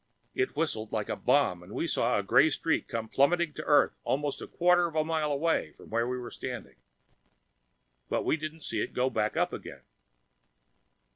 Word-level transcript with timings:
It 0.33 0.55
whistled 0.55 0.91
like 0.91 1.09
a 1.09 1.15
bomb 1.15 1.61
and 1.61 1.73
we 1.75 1.85
saw 1.85 2.17
the 2.17 2.23
gray 2.23 2.49
streak 2.49 2.87
come 2.87 3.07
plummeting 3.07 3.53
to 3.53 3.63
Earth 3.65 4.01
almost 4.03 4.41
a 4.41 4.47
quarter 4.47 4.87
of 4.87 4.95
a 4.95 5.03
mile 5.05 5.31
away 5.31 5.73
from 5.73 5.91
where 5.91 6.07
we 6.07 6.17
were 6.17 6.31
standing. 6.31 6.77
But 8.09 8.25
we 8.25 8.35
didn't 8.35 8.61
see 8.61 8.81
it 8.81 8.93
go 8.93 9.11
back 9.11 9.37
up 9.37 9.53
again. 9.53 9.83